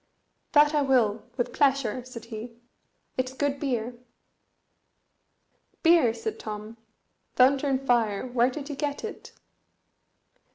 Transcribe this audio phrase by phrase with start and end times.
[0.53, 2.55] "That I will, with pleasure," said he;
[3.17, 3.93] "it's good beer."
[5.83, 6.77] "Beer!" said Tom.
[7.35, 8.25] "Thunder and fire!
[8.25, 9.31] where did you get it?"